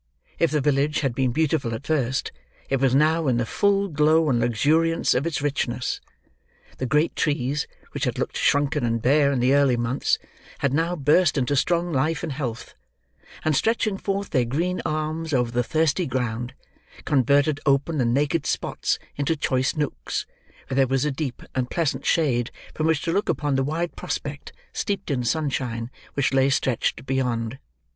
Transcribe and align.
If 0.39 0.49
the 0.49 0.61
village 0.61 1.01
had 1.01 1.13
been 1.13 1.31
beautiful 1.31 1.75
at 1.75 1.85
first 1.85 2.31
it 2.69 2.77
was 2.77 2.95
now 2.95 3.27
in 3.27 3.37
the 3.37 3.45
full 3.45 3.87
glow 3.87 4.31
and 4.31 4.39
luxuriance 4.39 5.13
of 5.13 5.27
its 5.27 5.43
richness. 5.43 6.01
The 6.79 6.87
great 6.87 7.15
trees, 7.15 7.67
which 7.91 8.05
had 8.05 8.17
looked 8.17 8.35
shrunken 8.35 8.83
and 8.83 8.99
bare 8.99 9.31
in 9.31 9.39
the 9.39 9.53
earlier 9.53 9.77
months, 9.77 10.17
had 10.57 10.73
now 10.73 10.95
burst 10.95 11.37
into 11.37 11.55
strong 11.55 11.91
life 11.93 12.23
and 12.23 12.31
health; 12.31 12.73
and 13.45 13.55
stretching 13.55 13.95
forth 13.99 14.31
their 14.31 14.43
green 14.43 14.81
arms 14.87 15.35
over 15.35 15.51
the 15.51 15.61
thirsty 15.61 16.07
ground, 16.07 16.55
converted 17.05 17.59
open 17.67 18.01
and 18.01 18.11
naked 18.11 18.47
spots 18.47 18.97
into 19.17 19.35
choice 19.37 19.75
nooks, 19.75 20.25
where 20.69 20.87
was 20.87 21.05
a 21.05 21.11
deep 21.11 21.43
and 21.53 21.69
pleasant 21.69 22.07
shade 22.07 22.49
from 22.73 22.87
which 22.87 23.03
to 23.03 23.11
look 23.13 23.29
upon 23.29 23.53
the 23.55 23.63
wide 23.63 23.95
prospect, 23.95 24.51
steeped 24.73 25.11
in 25.11 25.23
sunshine, 25.23 25.91
which 26.15 26.33
lay 26.33 26.49
stretched 26.49 27.05
beyond. 27.05 27.59